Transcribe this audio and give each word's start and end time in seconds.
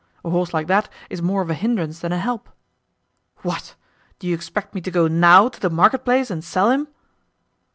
A 0.25 0.31
horse 0.31 0.51
like 0.51 0.65
that 0.65 0.89
is 1.11 1.21
more 1.21 1.43
of 1.43 1.51
a 1.51 1.53
hindrance 1.53 1.99
than 1.99 2.11
a 2.11 2.17
help." 2.17 2.49
"What? 3.43 3.75
Do 4.17 4.25
you 4.25 4.33
expect 4.33 4.73
me 4.73 4.81
to 4.81 4.89
go 4.89 5.07
NOW 5.07 5.47
to 5.49 5.59
the 5.59 5.69
market 5.69 6.05
place 6.05 6.31
and 6.31 6.43
sell 6.43 6.71
him?" 6.71 6.87